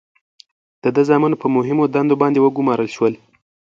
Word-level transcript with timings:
د 0.83 0.85
ده 0.95 1.01
زامن 1.09 1.33
په 1.41 1.47
مهمو 1.55 1.83
دندو 1.93 2.15
باندې 2.21 2.39
وګمارل 2.41 2.89
شول. 2.95 3.13